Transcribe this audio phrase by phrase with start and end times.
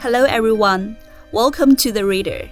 [0.00, 0.96] Hello, everyone.
[1.30, 2.48] Welcome to The Reader.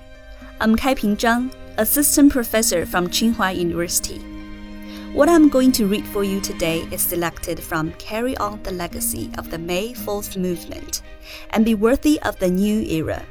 [0.60, 4.18] I'm Kaiping Zhang, Assistant Professor from Tsinghua University.
[5.14, 9.30] What I'm going to read for you today is selected from Carry On the Legacy
[9.38, 11.00] of the May 4th Movement
[11.48, 13.24] and Be Worthy of the New Era.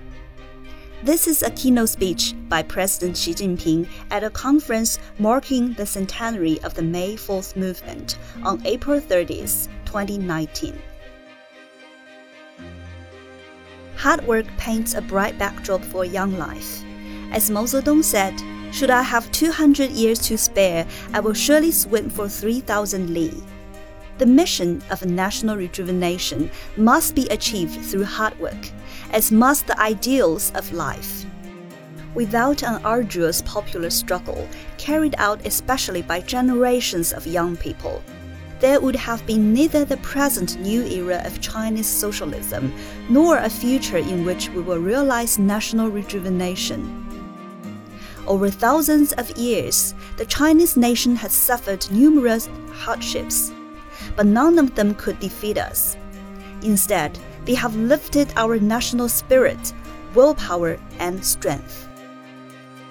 [1.04, 6.60] This is a keynote speech by President Xi Jinping at a conference marking the centenary
[6.64, 10.82] of the May 4th Movement on April 30th, 2019.
[13.98, 16.84] Hard work paints a bright backdrop for young life.
[17.32, 18.40] As Mao Zedong said,
[18.72, 23.34] should I have 200 years to spare, I will surely swim for 3,000 li.
[24.20, 28.70] The mission of a national rejuvenation must be achieved through hard work,
[29.12, 31.26] as must the ideals of life.
[32.14, 38.04] Without an arduous popular struggle, carried out especially by generations of young people,
[38.60, 42.74] there would have been neither the present new era of Chinese socialism
[43.10, 47.04] nor a future in which we will realize national rejuvenation.
[48.26, 53.54] Over thousands of years, the Chinese nation has suffered numerous hardships,
[54.16, 55.96] but none of them could defeat us.
[56.62, 59.74] Instead, they have lifted our national spirit,
[60.14, 61.88] willpower, and strength.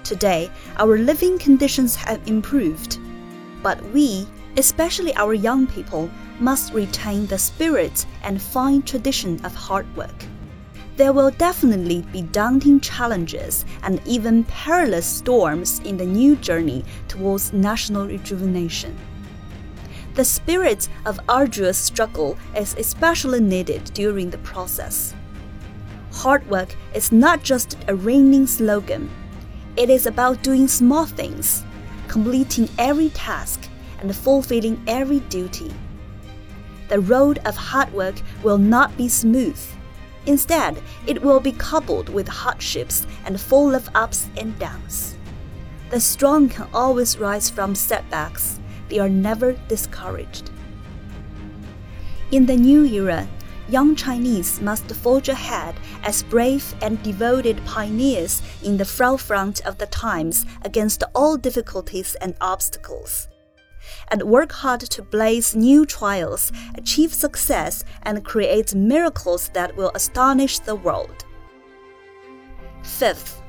[0.04, 2.98] Today, our living conditions have improved,
[3.62, 9.86] but we, especially our young people, must retain the spirit and fine tradition of hard
[9.96, 10.24] work.
[10.96, 17.52] There will definitely be daunting challenges and even perilous storms in the new journey towards
[17.52, 18.96] national rejuvenation.
[20.14, 25.14] The spirit of arduous struggle is especially needed during the process.
[26.12, 29.10] Hard work is not just a ringing slogan,
[29.76, 31.62] it is about doing small things,
[32.08, 33.68] completing every task,
[34.00, 35.72] and fulfilling every duty.
[36.88, 39.60] The road of hard work will not be smooth.
[40.26, 45.16] Instead, it will be coupled with hardships and full of ups and downs.
[45.90, 50.50] The strong can always rise from setbacks, they are never discouraged.
[52.32, 53.28] In the new era,
[53.68, 59.86] young Chinese must forge ahead as brave and devoted pioneers in the forefront of the
[59.86, 63.28] times against all difficulties and obstacles
[64.08, 70.58] and work hard to blaze new trails, achieve success, and create miracles that will astonish
[70.58, 71.24] the world.
[72.82, 73.42] Fifth,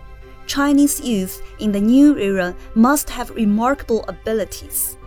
[0.48, 4.98] Chinese youth in the new era must have remarkable abilities.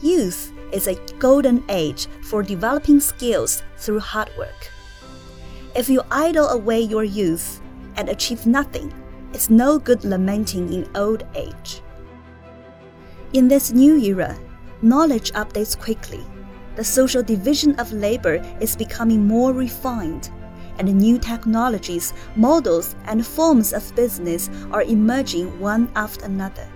[0.00, 4.70] Youth is a golden age for developing skills through hard work.
[5.74, 7.60] If you idle away your youth
[7.96, 8.92] and achieve nothing,
[9.32, 11.82] it's no good lamenting in old age.
[13.34, 14.38] In this new era,
[14.80, 16.24] knowledge updates quickly.
[16.76, 20.30] The social division of labor is becoming more refined,
[20.78, 26.68] and new technologies, models, and forms of business are emerging one after another.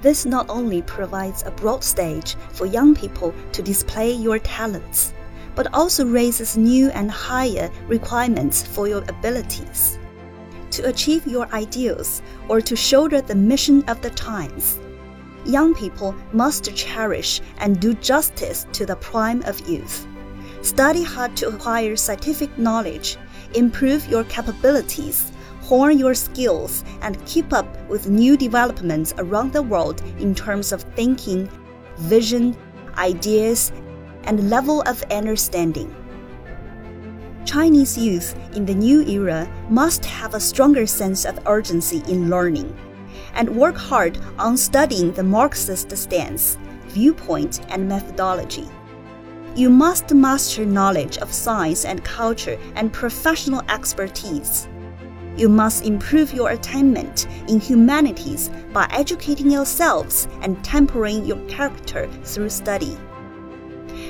[0.00, 5.12] This not only provides a broad stage for young people to display your talents,
[5.54, 9.98] but also raises new and higher requirements for your abilities.
[10.70, 14.78] To achieve your ideals or to shoulder the mission of the times,
[15.44, 20.06] young people must cherish and do justice to the prime of youth.
[20.62, 23.16] Study hard to acquire scientific knowledge,
[23.54, 30.00] improve your capabilities, hone your skills, and keep up with new developments around the world
[30.18, 31.48] in terms of thinking,
[31.98, 32.56] vision,
[32.96, 33.72] ideas,
[34.24, 35.94] and level of understanding.
[37.44, 42.72] Chinese youth in the new era must have a stronger sense of urgency in learning
[43.34, 48.68] and work hard on studying the Marxist stance, viewpoint, and methodology.
[49.54, 54.68] You must master knowledge of science and culture and professional expertise.
[55.36, 62.50] You must improve your attainment in humanities by educating yourselves and tempering your character through
[62.50, 62.96] study.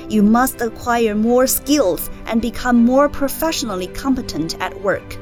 [0.09, 5.17] You must acquire more skills and become more professionally competent at work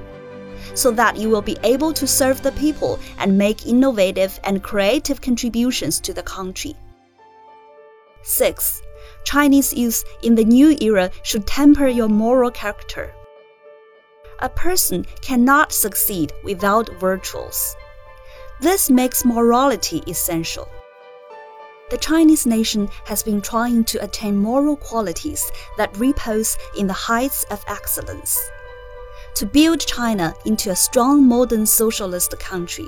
[0.74, 5.22] so that you will be able to serve the people and make innovative and creative
[5.22, 6.76] contributions to the country.
[8.24, 8.82] 6.
[9.24, 13.14] Chinese youth in the new era should temper your moral character.
[14.40, 17.76] A person cannot succeed without virtues.
[18.60, 20.68] This makes morality essential.
[21.90, 27.44] The Chinese nation has been trying to attain moral qualities that repose in the heights
[27.52, 28.40] of excellence
[29.36, 32.88] to build China into a strong modern socialist country.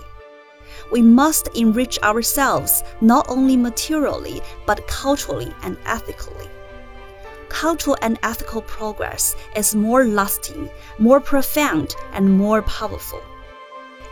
[0.91, 6.49] We must enrich ourselves not only materially but culturally and ethically.
[7.53, 13.21] cultural and ethical progress is more lasting, more profound, and more powerful.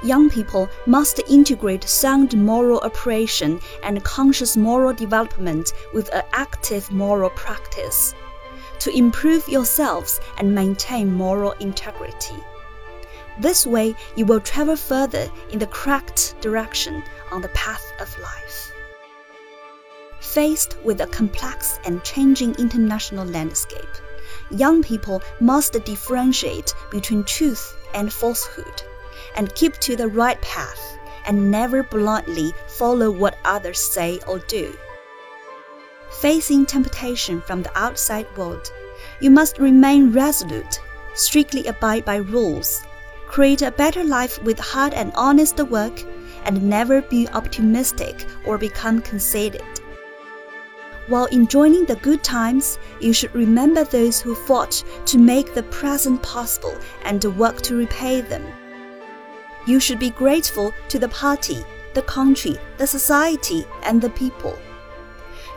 [0.03, 7.31] Young people must integrate sound moral operation and conscious moral development with an active moral
[7.31, 8.13] practice
[8.81, 12.35] to improve yourselves and maintain moral integrity.
[13.39, 18.71] This way, you will travel further in the correct direction on the path of life.
[20.19, 23.95] Faced with a complex and changing international landscape,
[24.49, 28.83] young people must differentiate between truth and falsehood
[29.35, 34.75] and keep to the right path and never blindly follow what others say or do.
[36.19, 38.71] Facing temptation from the outside world,
[39.21, 40.79] you must remain resolute,
[41.15, 42.83] strictly abide by rules,
[43.27, 46.03] create a better life with hard and honest work,
[46.45, 49.63] and never be optimistic or become conceited.
[51.07, 56.21] While enjoying the good times, you should remember those who fought to make the present
[56.21, 58.45] possible and work to repay them.
[59.65, 64.57] You should be grateful to the party, the country, the society, and the people.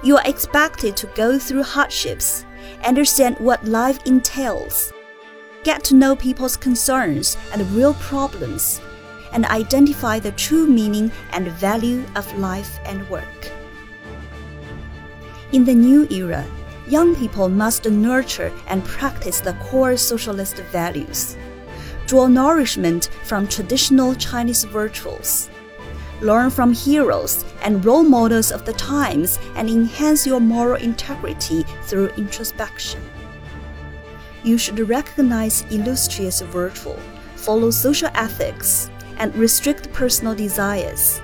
[0.02, 2.44] You are expected to go through hardships,
[2.84, 4.92] understand what life entails,
[5.62, 8.80] get to know people's concerns and real problems,
[9.32, 13.50] and identify the true meaning and value of life and work.
[15.52, 16.44] In the new era,
[16.86, 21.36] young people must nurture and practice the core socialist values,
[22.06, 25.48] draw nourishment from traditional Chinese virtues,
[26.24, 32.08] learn from heroes and role models of the times, and enhance your moral integrity through
[32.16, 33.00] introspection.
[34.42, 36.96] You should recognize illustrious virtue,
[37.36, 41.20] follow social ethics, and restrict personal desires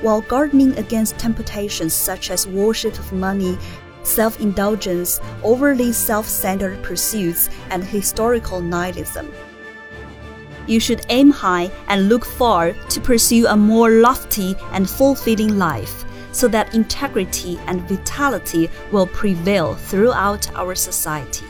[0.00, 3.58] while guarding against temptations such as worship of money,
[4.02, 9.32] self indulgence, overly self centered pursuits, and historical nihilism.
[10.68, 16.04] You should aim high and look far to pursue a more lofty and fulfilling life,
[16.30, 21.46] so that integrity and vitality will prevail throughout our society.